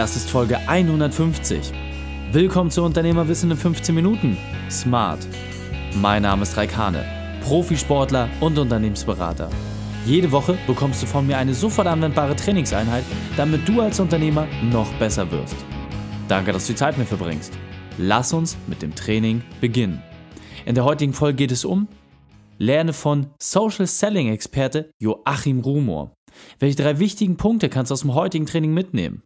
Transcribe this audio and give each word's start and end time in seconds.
Das 0.00 0.16
ist 0.16 0.30
Folge 0.30 0.56
150. 0.66 1.72
Willkommen 2.32 2.70
zu 2.70 2.82
Unternehmerwissen 2.82 3.50
in 3.50 3.56
15 3.58 3.94
Minuten. 3.94 4.38
Smart. 4.70 5.18
Mein 5.96 6.22
Name 6.22 6.44
ist 6.44 6.56
Raikane, 6.56 7.04
Profisportler 7.42 8.30
und 8.40 8.58
Unternehmensberater. 8.58 9.50
Jede 10.06 10.32
Woche 10.32 10.56
bekommst 10.66 11.02
du 11.02 11.06
von 11.06 11.26
mir 11.26 11.36
eine 11.36 11.52
sofort 11.52 11.86
anwendbare 11.86 12.34
Trainingseinheit, 12.34 13.04
damit 13.36 13.68
du 13.68 13.82
als 13.82 14.00
Unternehmer 14.00 14.48
noch 14.62 14.90
besser 14.94 15.30
wirst. 15.30 15.56
Danke, 16.28 16.52
dass 16.52 16.66
du 16.66 16.72
die 16.72 16.78
Zeit 16.78 16.96
mit 16.96 17.06
verbringst. 17.06 17.52
Lass 17.98 18.32
uns 18.32 18.56
mit 18.68 18.80
dem 18.80 18.94
Training 18.94 19.42
beginnen. 19.60 20.02
In 20.64 20.76
der 20.76 20.84
heutigen 20.84 21.12
Folge 21.12 21.36
geht 21.36 21.52
es 21.52 21.66
um 21.66 21.88
Lerne 22.56 22.94
von 22.94 23.26
Social 23.38 23.86
Selling 23.86 24.32
Experte 24.32 24.92
Joachim 24.98 25.60
Rumor. 25.60 26.14
Welche 26.58 26.82
drei 26.82 26.98
wichtigen 26.98 27.36
Punkte 27.36 27.68
kannst 27.68 27.90
du 27.90 27.92
aus 27.92 28.00
dem 28.00 28.14
heutigen 28.14 28.46
Training 28.46 28.72
mitnehmen? 28.72 29.24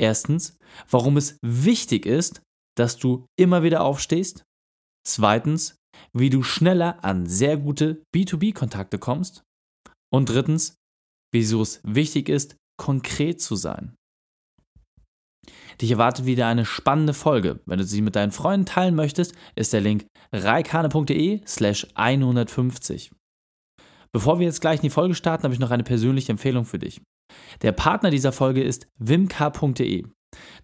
Erstens, 0.00 0.56
warum 0.88 1.16
es 1.16 1.38
wichtig 1.42 2.06
ist, 2.06 2.42
dass 2.76 2.96
du 2.96 3.26
immer 3.36 3.62
wieder 3.62 3.82
aufstehst. 3.82 4.44
Zweitens, 5.06 5.76
wie 6.12 6.30
du 6.30 6.42
schneller 6.42 7.02
an 7.04 7.26
sehr 7.26 7.56
gute 7.56 8.02
B2B-Kontakte 8.14 8.98
kommst. 8.98 9.42
Und 10.12 10.28
drittens, 10.28 10.76
wieso 11.32 11.62
es 11.62 11.80
wichtig 11.82 12.28
ist, 12.28 12.56
konkret 12.80 13.40
zu 13.40 13.56
sein. 13.56 13.94
Dich 15.80 15.90
erwartet 15.92 16.26
wieder 16.26 16.46
eine 16.46 16.64
spannende 16.64 17.14
Folge. 17.14 17.60
Wenn 17.66 17.78
du 17.78 17.84
sie 17.84 18.02
mit 18.02 18.16
deinen 18.16 18.32
Freunden 18.32 18.66
teilen 18.66 18.94
möchtest, 18.94 19.34
ist 19.54 19.72
der 19.72 19.80
Link 19.80 20.06
reikane.de 20.32 21.42
slash 21.46 21.86
150. 21.94 23.12
Bevor 24.12 24.38
wir 24.38 24.46
jetzt 24.46 24.60
gleich 24.60 24.80
in 24.80 24.84
die 24.84 24.90
Folge 24.90 25.14
starten, 25.14 25.44
habe 25.44 25.54
ich 25.54 25.60
noch 25.60 25.70
eine 25.70 25.84
persönliche 25.84 26.32
Empfehlung 26.32 26.64
für 26.64 26.78
dich. 26.78 27.00
Der 27.62 27.72
Partner 27.72 28.10
dieser 28.10 28.32
Folge 28.32 28.62
ist 28.62 28.86
wimk.de. 28.98 30.04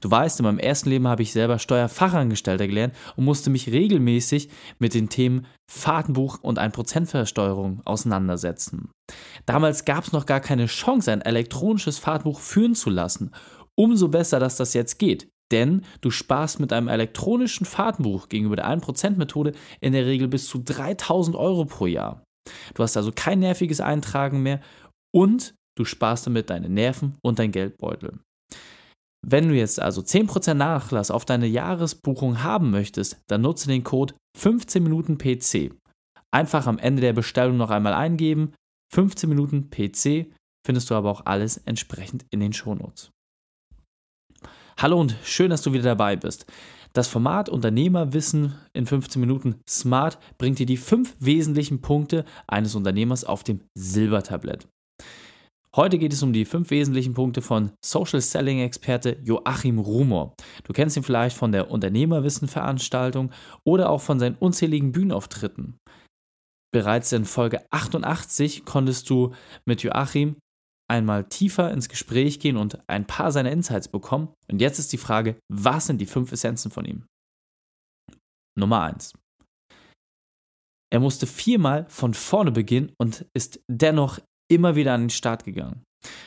Du 0.01 0.11
weißt, 0.11 0.41
in 0.41 0.45
meinem 0.45 0.59
ersten 0.59 0.91
Leben 0.91 1.09
habe 1.09 1.23
ich 1.23 1.33
selber 1.33 1.59
Steuerfachangestellter 1.59 2.67
gelernt 2.67 2.95
und 3.17 3.25
musste 3.25 3.51
mich 3.51 3.73
regelmäßig 3.73 4.51
mit 4.79 4.95
den 4.95 5.09
Themen 5.09 5.47
Fahrtenbuch 5.71 6.39
und 6.43 6.59
1%-Versteuerung 6.59 7.81
auseinandersetzen. 7.85 8.91
Damals 9.47 9.85
gab 9.85 10.05
es 10.05 10.13
noch 10.13 10.27
gar 10.27 10.41
keine 10.41 10.67
Chance, 10.67 11.11
ein 11.11 11.23
elektronisches 11.23 11.99
Fahrtenbuch 11.99 12.41
führen 12.41 12.75
zu 12.75 12.91
lassen. 12.91 13.31
Umso 13.75 14.09
besser, 14.09 14.39
dass 14.39 14.57
das 14.57 14.75
jetzt 14.75 14.99
geht. 14.99 15.29
Denn 15.51 15.83
du 16.01 16.11
sparst 16.11 16.61
mit 16.61 16.73
einem 16.73 16.89
elektronischen 16.89 17.67
Fahrtenbuch 17.67 18.29
gegenüber 18.29 18.57
der 18.57 18.69
1%-Methode 18.69 19.53
in 19.81 19.93
der 19.93 20.07
Regel 20.07 20.29
bis 20.29 20.47
zu 20.47 20.59
3000 20.59 21.37
Euro 21.37 21.65
pro 21.65 21.87
Jahr. 21.87 22.23
Du 22.75 22.83
hast 22.83 22.97
also 22.97 23.11
kein 23.15 23.41
nerviges 23.41 23.81
Eintragen 23.81 24.43
mehr 24.43 24.61
und 25.15 25.55
du 25.77 25.85
sparst 25.85 26.27
damit 26.27 26.51
deine 26.51 26.69
Nerven 26.69 27.17
und 27.23 27.39
dein 27.39 27.51
Geldbeutel. 27.51 28.19
Wenn 29.27 29.49
du 29.49 29.55
jetzt 29.55 29.81
also 29.81 30.03
10% 30.03 30.55
Nachlass 30.55 31.11
auf 31.11 31.25
deine 31.25 31.47
Jahresbuchung 31.47 32.43
haben 32.43 32.71
möchtest, 32.71 33.23
dann 33.27 33.41
nutze 33.41 33.69
den 33.69 33.83
Code 33.83 34.15
15 34.37 34.83
Minuten 34.83 35.17
PC. 35.17 35.73
Einfach 36.31 36.67
am 36.67 36.79
Ende 36.79 37.01
der 37.01 37.15
Bestellung 37.15 37.57
noch 37.57 37.71
einmal 37.71 37.95
eingeben. 37.95 38.53
15 38.93 39.29
Minuten 39.29 39.71
PC 39.71 40.27
findest 40.67 40.91
du 40.91 40.95
aber 40.95 41.11
auch 41.11 41.25
alles 41.25 41.57
entsprechend 41.57 42.27
in 42.31 42.41
den 42.41 42.53
Shownotes. 42.53 43.11
Hallo 44.79 45.01
und 45.01 45.17
schön, 45.25 45.51
dass 45.51 45.63
du 45.63 45.73
wieder 45.73 45.85
dabei 45.85 46.17
bist. 46.17 46.47
Das 46.93 47.09
Format 47.09 47.49
Unternehmerwissen 47.49 48.55
in 48.73 48.87
15 48.87 49.21
Minuten 49.21 49.61
Smart 49.69 50.19
bringt 50.39 50.59
dir 50.59 50.67
die 50.67 50.77
fünf 50.77 51.17
wesentlichen 51.19 51.81
Punkte 51.81 52.25
eines 52.47 52.75
Unternehmers 52.75 53.25
auf 53.25 53.43
dem 53.43 53.63
Silbertablett. 53.75 54.69
Heute 55.77 55.99
geht 55.99 56.13
es 56.13 56.23
um 56.23 56.33
die 56.33 56.45
fünf 56.45 56.71
wesentlichen 56.71 57.15
Punkte 57.15 57.43
von 57.43 57.73
Social 57.85 58.21
Selling 58.21 58.61
Experte 58.61 59.19
Joachim 59.25 59.81
Rumor. 59.81 60.37
Du 60.63 60.73
kennst 60.73 60.97
ihn 60.97 61.03
vielleicht 61.03 61.37
von 61.37 61.51
der 61.51 61.69
Unternehmerwissen 61.69 62.47
Veranstaltung 62.47 63.33
oder 63.67 63.91
auch 63.91 64.01
von 64.01 64.21
seinen 64.21 64.37
unzähligen 64.37 64.93
Bühnenauftritten. 64.93 65.81
Bereits 66.73 67.11
in 67.11 67.25
Folge 67.25 67.67
88 67.73 68.65
konntest 68.65 69.11
du 69.11 69.35
mit 69.67 69.83
Joachim 69.83 70.37
einmal 70.89 71.25
tiefer 71.25 71.73
ins 71.73 71.89
Gespräch 71.89 72.39
gehen 72.39 72.57
und 72.57 72.79
ein 72.89 73.05
paar 73.05 73.33
seiner 73.33 73.51
Insights 73.51 73.89
bekommen. 73.89 74.33
Und 74.49 74.61
jetzt 74.61 74.79
ist 74.79 74.93
die 74.93 74.99
Frage, 74.99 75.41
was 75.53 75.87
sind 75.87 76.01
die 76.01 76.07
fünf 76.07 76.31
Essenzen 76.31 76.71
von 76.71 76.85
ihm? 76.85 77.05
Nummer 78.57 78.83
eins: 78.83 79.13
Er 80.93 81.01
musste 81.01 81.27
viermal 81.27 81.87
von 81.89 82.15
vorne 82.15 82.53
beginnen 82.53 82.93
und 82.97 83.27
ist 83.35 83.61
dennoch 83.69 84.21
immer 84.49 84.77
wieder 84.77 84.95
an 84.95 85.05
den 85.05 85.11
Start 85.11 85.45
gegangen. 85.45 85.85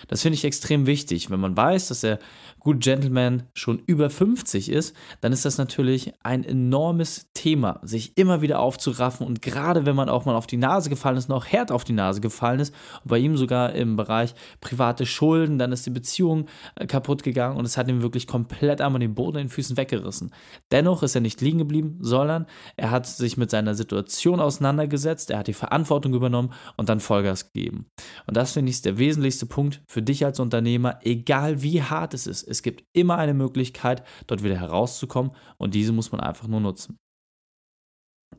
Das 0.08 0.22
finde 0.22 0.36
ich 0.36 0.46
extrem 0.46 0.86
wichtig. 0.86 1.30
Wenn 1.30 1.40
man 1.40 1.58
weiß, 1.58 1.90
dass 1.90 2.02
der 2.02 2.20
Good 2.60 2.82
Gentleman 2.82 3.44
schon 3.54 3.80
über 3.86 4.10
50 4.10 4.70
ist, 4.72 4.96
dann 5.22 5.32
ist 5.32 5.46
das 5.46 5.58
natürlich 5.58 6.14
ein 6.24 6.44
enormes 6.44 7.28
Thema, 7.34 7.80
sich 7.84 8.18
immer 8.18 8.42
wieder 8.42 8.60
aufzuraffen 8.60 9.26
und 9.26 9.42
gerade 9.42 9.86
wenn 9.86 9.96
man 9.96 10.10
auch 10.10 10.26
mal 10.26 10.36
auf 10.36 10.48
die 10.48 10.58
Nase 10.58 10.90
gefallen 10.90 11.18
ist, 11.18 11.30
noch 11.30 11.46
hart 11.46 11.72
auf 11.72 11.84
die 11.84 11.94
Nase 11.94 12.22
gefallen 12.22 12.60
ist 12.60 12.74
und 13.04 13.10
bei 13.10 13.20
ihm 13.20 13.38
sogar 13.38 13.74
im 13.74 13.96
Bereich 13.96 14.34
private 14.62 15.06
Schulden, 15.06 15.60
dann 15.60 15.72
ist 15.72 15.86
die 15.86 15.92
Beziehung 15.92 16.48
äh, 16.76 16.88
kaputt 16.88 17.24
gegangen 17.24 17.58
und 17.58 17.66
es 17.66 17.78
hat 17.78 17.88
ihm 17.88 18.02
wirklich 18.02 18.28
komplett 18.28 18.82
einmal 18.82 19.00
den 19.00 19.16
Boden 19.16 19.38
in 19.38 19.44
den 19.46 19.50
Füßen 19.50 19.78
weggerissen. 19.78 20.32
Dennoch 20.72 21.04
ist 21.04 21.16
er 21.16 21.22
nicht 21.22 21.42
liegen 21.42 21.60
geblieben, 21.60 22.00
sondern 22.02 22.48
er 22.76 22.92
hat 22.92 23.08
sich 23.08 23.38
mit 23.38 23.52
seiner 23.52 23.76
Situation 23.76 24.40
auseinandergesetzt, 24.40 25.30
er 25.30 25.40
hat 25.40 25.48
die 25.48 25.54
Verantwortung 25.54 26.14
übernommen 26.14 26.54
und 26.76 26.90
dann 26.90 27.00
Vollgas 27.00 27.52
gegeben. 27.54 27.86
Und 28.26 28.36
das 28.36 28.54
finde 28.54 28.72
ich 28.72 28.78
ist 28.78 28.86
der 28.86 29.00
wesentlichste 29.00 29.48
Punkt 29.48 29.67
für 29.90 30.02
dich 30.02 30.26
als 30.26 30.40
Unternehmer, 30.40 31.00
egal 31.04 31.62
wie 31.62 31.82
hart 31.82 32.14
es 32.14 32.28
ist. 32.28 32.44
Es 32.44 32.62
gibt 32.62 32.84
immer 32.94 33.18
eine 33.18 33.34
Möglichkeit, 33.34 34.04
dort 34.28 34.44
wieder 34.44 34.60
herauszukommen 34.60 35.32
und 35.58 35.76
diese 35.76 35.94
muss 35.94 36.12
man 36.12 36.22
einfach 36.22 36.48
nur 36.48 36.60
nutzen. 36.60 36.98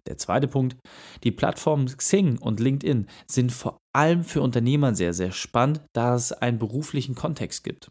Der 0.07 0.17
zweite 0.17 0.49
Punkt, 0.49 0.77
die 1.25 1.33
Plattformen 1.33 1.87
Xing 1.87 2.39
und 2.39 2.61
LinkedIn 2.61 3.07
sind 3.31 3.53
vor 3.53 3.79
allem 3.95 4.25
für 4.25 4.43
Unternehmer 4.43 4.95
sehr, 4.95 5.15
sehr 5.15 5.33
spannend, 5.33 5.83
da 5.95 6.15
es 6.15 6.33
einen 6.33 6.59
beruflichen 6.59 7.15
Kontext 7.15 7.65
gibt. 7.65 7.91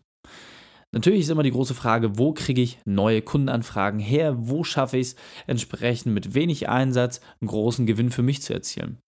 Natürlich 0.93 1.21
ist 1.21 1.29
immer 1.29 1.43
die 1.43 1.51
große 1.51 1.73
Frage, 1.73 2.17
wo 2.17 2.33
kriege 2.33 2.61
ich 2.61 2.79
neue 2.85 3.21
Kundenanfragen 3.21 3.99
her? 3.99 4.35
Wo 4.37 4.63
schaffe 4.63 4.97
ich 4.97 5.07
es 5.07 5.15
entsprechend 5.45 6.13
mit 6.13 6.33
wenig 6.33 6.69
Einsatz 6.69 7.19
einen 7.41 7.49
großen 7.49 7.85
Gewinn 7.85 8.09
für 8.09 8.23
mich 8.23 8.41
zu 8.41 8.53
erzielen? 8.53 8.99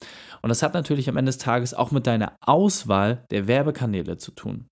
Und 0.42 0.50
das 0.50 0.62
hat 0.62 0.74
natürlich 0.74 1.08
am 1.08 1.16
Ende 1.16 1.30
des 1.30 1.38
Tages 1.38 1.74
auch 1.74 1.92
mit 1.92 2.06
deiner 2.06 2.36
Auswahl 2.42 3.26
der 3.32 3.48
Werbekanäle 3.48 4.18
zu 4.18 4.32
tun. 4.32 4.68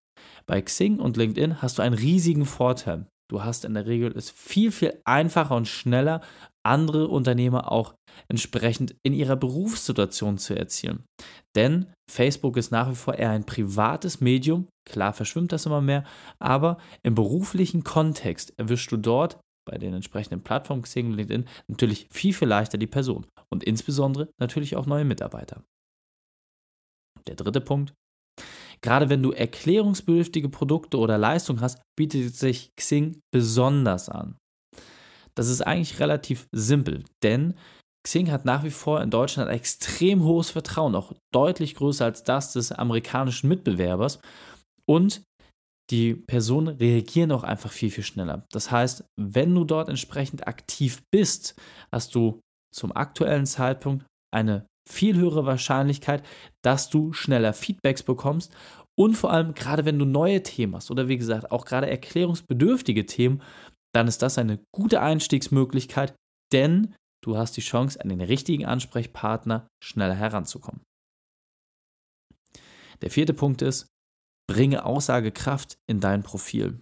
Bei 0.46 0.62
Xing 0.62 1.00
und 1.00 1.16
LinkedIn 1.16 1.62
hast 1.62 1.78
du 1.78 1.82
einen 1.82 1.96
riesigen 1.96 2.46
Vorteil. 2.46 3.08
Du 3.30 3.44
hast 3.44 3.66
in 3.66 3.74
der 3.74 3.86
Regel 3.86 4.16
es 4.16 4.30
viel, 4.30 4.72
viel 4.72 5.02
einfacher 5.04 5.56
und 5.56 5.68
schneller, 5.68 6.22
andere 6.66 7.08
Unternehmer 7.08 7.72
auch 7.72 7.96
entsprechend 8.30 8.96
in 9.04 9.14
ihrer 9.14 9.36
Berufssituation 9.36 10.38
zu 10.38 10.56
erzielen. 10.56 11.04
Denn 11.56 11.88
Facebook 12.10 12.58
ist 12.58 12.72
nach 12.72 12.90
wie 12.90 12.96
vor 12.96 13.16
eher 13.16 13.32
ein 13.32 13.46
privates 13.46 14.22
Medium, 14.22 14.68
klar 14.86 15.14
verschwimmt 15.14 15.52
das 15.52 15.66
immer 15.66 15.82
mehr, 15.82 16.04
aber 16.40 16.78
im 17.04 17.16
beruflichen 17.16 17.84
Kontext 17.84 18.54
erwischst 18.58 18.92
du 18.92 18.98
dort 18.98 19.40
bei 19.68 19.78
den 19.78 19.94
entsprechenden 19.94 20.44
Plattformen 20.44 20.84
Xing 20.84 21.08
und 21.08 21.14
LinkedIn 21.14 21.46
natürlich 21.68 22.08
viel, 22.10 22.34
viel 22.34 22.48
leichter 22.48 22.78
die 22.78 22.88
Person 22.88 23.26
und 23.52 23.64
insbesondere 23.66 24.30
natürlich 24.40 24.78
auch 24.78 24.86
neue 24.86 25.06
Mitarbeiter. 25.06 25.64
Der 27.28 27.36
dritte 27.36 27.60
Punkt. 27.60 27.94
Gerade 28.82 29.10
wenn 29.10 29.24
du 29.24 29.32
erklärungsbedürftige 29.32 30.50
Produkte 30.50 30.98
oder 30.98 31.18
Leistungen 31.18 31.62
hast, 31.62 31.82
bietet 31.98 32.36
sich 32.36 32.70
Xing 32.76 33.20
besonders 33.34 34.10
an. 34.10 34.36
Das 35.36 35.50
ist 35.50 35.62
eigentlich 35.62 36.00
relativ 36.00 36.48
simpel, 36.52 37.04
denn 37.24 37.54
Xing 38.08 38.32
hat 38.32 38.46
nach 38.46 38.64
wie 38.64 38.72
vor 38.72 39.02
in 39.02 39.10
Deutschland 39.10 39.50
ein 39.50 39.58
extrem 39.58 40.24
hohes 40.24 40.50
Vertrauen, 40.50 40.96
auch 40.96 41.14
deutlich 41.34 41.76
größer 41.76 42.06
als 42.06 42.24
das 42.24 42.54
des 42.54 42.72
amerikanischen 42.72 43.50
Mitbewerbers. 43.50 44.20
Und 44.90 45.24
die 45.90 46.16
Personen 46.16 46.78
reagieren 46.78 47.32
auch 47.32 47.44
einfach 47.44 47.72
viel, 47.72 47.92
viel 47.92 48.04
schneller. 48.04 48.46
Das 48.52 48.72
heißt, 48.72 49.04
wenn 49.20 49.54
du 49.54 49.64
dort 49.64 49.90
entsprechend 49.90 50.48
aktiv 50.48 51.02
bist, 51.12 51.56
hast 51.92 52.16
du 52.16 52.40
zum 52.74 52.96
aktuellen 52.96 53.46
Zeitpunkt 53.46 54.06
eine 54.34 54.66
viel 54.88 55.18
höhere 55.18 55.46
Wahrscheinlichkeit, 55.46 56.24
dass 56.64 56.90
du 56.90 57.14
schneller 57.14 57.54
Feedbacks 57.54 58.04
bekommst 58.04 58.56
und 59.00 59.16
vor 59.16 59.32
allem 59.32 59.54
gerade 59.54 59.86
wenn 59.86 60.00
du 60.00 60.06
neue 60.06 60.42
Themen 60.44 60.76
hast 60.76 60.90
oder 60.90 61.08
wie 61.08 61.18
gesagt 61.18 61.52
auch 61.52 61.66
gerade 61.66 61.90
erklärungsbedürftige 61.90 63.06
Themen, 63.06 63.42
dann 63.94 64.08
ist 64.08 64.22
das 64.22 64.38
eine 64.38 64.60
gute 64.74 65.02
Einstiegsmöglichkeit, 65.02 66.16
denn 66.52 66.96
du 67.24 67.38
hast 67.38 67.58
die 67.58 67.62
Chance, 67.62 68.02
an 68.02 68.10
den 68.10 68.22
richtigen 68.22 68.66
Ansprechpartner 68.66 69.68
schneller 69.84 70.16
heranzukommen. 70.16 70.82
Der 73.02 73.12
vierte 73.12 73.34
Punkt 73.34 73.62
ist, 73.62 73.88
bringe 74.50 74.86
Aussagekraft 74.86 75.78
in 75.88 76.00
dein 76.00 76.24
Profil. 76.24 76.82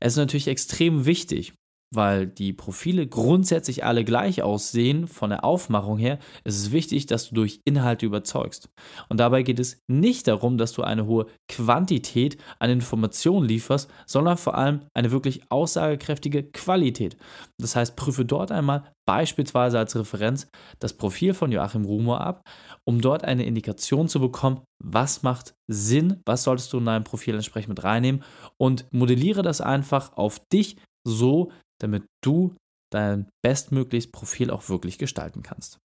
Es 0.00 0.14
ist 0.14 0.18
natürlich 0.18 0.48
extrem 0.48 1.04
wichtig, 1.06 1.54
weil 1.94 2.26
die 2.26 2.52
Profile 2.52 3.06
grundsätzlich 3.06 3.84
alle 3.84 4.04
gleich 4.04 4.42
aussehen 4.42 5.06
von 5.06 5.30
der 5.30 5.44
Aufmachung 5.44 5.98
her, 5.98 6.18
ist 6.44 6.56
es 6.56 6.72
wichtig, 6.72 7.06
dass 7.06 7.28
du 7.28 7.34
durch 7.34 7.60
Inhalte 7.64 8.06
überzeugst. 8.06 8.70
Und 9.08 9.20
dabei 9.20 9.42
geht 9.42 9.60
es 9.60 9.78
nicht 9.88 10.26
darum, 10.26 10.56
dass 10.56 10.72
du 10.72 10.82
eine 10.82 11.06
hohe 11.06 11.26
Quantität 11.48 12.38
an 12.58 12.70
Informationen 12.70 13.46
lieferst, 13.46 13.90
sondern 14.06 14.38
vor 14.38 14.54
allem 14.54 14.80
eine 14.94 15.10
wirklich 15.10 15.42
aussagekräftige 15.50 16.44
Qualität. 16.44 17.16
Das 17.58 17.76
heißt, 17.76 17.94
prüfe 17.94 18.24
dort 18.24 18.50
einmal 18.50 18.84
beispielsweise 19.06 19.78
als 19.78 19.96
Referenz 19.96 20.48
das 20.78 20.94
Profil 20.94 21.34
von 21.34 21.52
Joachim 21.52 21.84
Rumor 21.84 22.20
ab, 22.20 22.42
um 22.84 23.00
dort 23.00 23.24
eine 23.24 23.44
Indikation 23.44 24.08
zu 24.08 24.20
bekommen, 24.20 24.60
was 24.82 25.22
macht 25.22 25.54
Sinn, 25.68 26.20
was 26.24 26.44
solltest 26.44 26.72
du 26.72 26.78
in 26.78 26.86
deinem 26.86 27.04
Profil 27.04 27.34
entsprechend 27.34 27.70
mit 27.70 27.84
reinnehmen 27.84 28.22
und 28.56 28.86
modelliere 28.92 29.42
das 29.42 29.60
einfach 29.60 30.16
auf 30.16 30.40
dich 30.52 30.76
so, 31.04 31.50
damit 31.82 32.04
du 32.22 32.54
dein 32.92 33.28
bestmögliches 33.42 34.10
Profil 34.10 34.50
auch 34.50 34.68
wirklich 34.68 34.98
gestalten 34.98 35.42
kannst. 35.42 35.78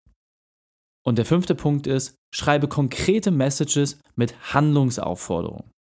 Und 1.05 1.17
der 1.17 1.25
fünfte 1.25 1.55
Punkt 1.55 1.87
ist, 1.87 2.15
schreibe 2.33 2.67
konkrete 2.67 3.31
Messages 3.31 3.99
mit 4.15 4.53
Handlungsaufforderungen. 4.53 5.71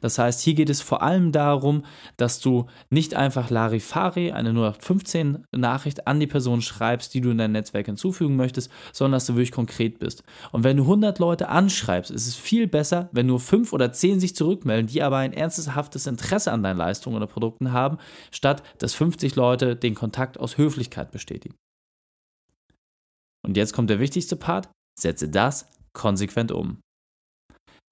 Das 0.00 0.18
heißt, 0.18 0.40
hier 0.40 0.54
geht 0.54 0.70
es 0.70 0.80
vor 0.80 1.02
allem 1.02 1.32
darum, 1.32 1.84
dass 2.16 2.40
du 2.40 2.66
nicht 2.90 3.14
einfach 3.14 3.50
Larifari, 3.50 4.32
eine 4.32 4.50
0815 4.50 5.44
Nachricht 5.54 6.06
an 6.06 6.20
die 6.20 6.26
Person 6.26 6.62
schreibst, 6.62 7.14
die 7.14 7.20
du 7.20 7.30
in 7.30 7.38
dein 7.38 7.52
Netzwerk 7.52 7.86
hinzufügen 7.86 8.36
möchtest, 8.36 8.70
sondern 8.92 9.16
dass 9.16 9.26
du 9.26 9.34
wirklich 9.34 9.52
konkret 9.52 9.98
bist. 9.98 10.22
Und 10.50 10.64
wenn 10.64 10.76
du 10.76 10.84
100 10.84 11.18
Leute 11.18 11.48
anschreibst, 11.48 12.10
ist 12.10 12.26
es 12.26 12.34
viel 12.34 12.66
besser, 12.66 13.08
wenn 13.12 13.26
nur 13.26 13.40
5 13.40 13.72
oder 13.72 13.92
10 13.92 14.20
sich 14.20 14.34
zurückmelden, 14.34 14.86
die 14.86 15.02
aber 15.02 15.18
ein 15.18 15.32
ernsthaftes 15.32 16.06
Interesse 16.06 16.52
an 16.52 16.62
deinen 16.62 16.78
Leistungen 16.78 17.16
oder 17.16 17.26
Produkten 17.26 17.72
haben, 17.72 17.98
statt 18.30 18.62
dass 18.78 18.94
50 18.94 19.36
Leute 19.36 19.76
den 19.76 19.94
Kontakt 19.94 20.38
aus 20.38 20.58
Höflichkeit 20.58 21.10
bestätigen. 21.10 21.54
Und 23.44 23.56
jetzt 23.56 23.72
kommt 23.72 23.90
der 23.90 24.00
wichtigste 24.00 24.36
Part, 24.36 24.70
setze 24.98 25.28
das 25.28 25.68
konsequent 25.92 26.52
um. 26.52 26.80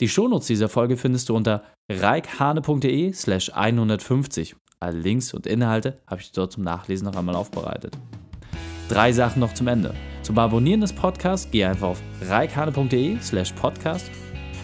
Die 0.00 0.08
Shownotes 0.08 0.46
dieser 0.46 0.70
Folge 0.70 0.96
findest 0.96 1.28
du 1.28 1.36
unter 1.36 1.62
reikhane.de 1.90 3.12
slash 3.12 3.50
150. 3.52 4.56
Alle 4.80 4.98
Links 4.98 5.34
und 5.34 5.46
Inhalte 5.46 6.00
habe 6.06 6.22
ich 6.22 6.32
dort 6.32 6.52
zum 6.52 6.64
Nachlesen 6.64 7.06
noch 7.06 7.16
einmal 7.16 7.36
aufbereitet. 7.36 7.98
Drei 8.88 9.12
Sachen 9.12 9.40
noch 9.40 9.52
zum 9.52 9.68
Ende. 9.68 9.94
Zum 10.22 10.38
Abonnieren 10.38 10.80
des 10.80 10.94
Podcasts 10.94 11.50
geh 11.50 11.66
einfach 11.66 11.88
auf 11.88 12.02
reikhane.de 12.22 13.20
slash 13.20 13.52
podcast. 13.52 14.10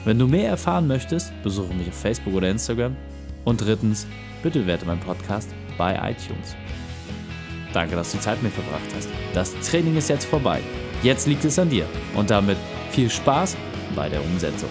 Wenn 0.06 0.18
du 0.18 0.26
mehr 0.26 0.48
erfahren 0.48 0.86
möchtest, 0.86 1.32
besuche 1.42 1.74
mich 1.74 1.88
auf 1.88 2.00
Facebook 2.00 2.32
oder 2.32 2.48
Instagram. 2.48 2.96
Und 3.44 3.60
drittens, 3.60 4.06
bitte 4.42 4.60
bewerte 4.60 4.86
meinen 4.86 5.00
Podcast 5.00 5.50
bei 5.76 5.92
iTunes. 5.96 6.56
Danke, 7.74 7.94
dass 7.94 8.12
du 8.12 8.20
Zeit 8.20 8.42
mit 8.42 8.56
mir 8.56 8.62
verbracht 8.62 8.94
hast. 8.96 9.10
Das 9.34 9.52
Training 9.68 9.98
ist 9.98 10.08
jetzt 10.08 10.24
vorbei. 10.24 10.60
Jetzt 11.02 11.26
liegt 11.26 11.44
es 11.44 11.58
an 11.58 11.68
dir. 11.68 11.84
Und 12.14 12.30
damit 12.30 12.56
viel 12.90 13.10
Spaß 13.10 13.54
bei 13.94 14.08
der 14.08 14.24
Umsetzung. 14.24 14.70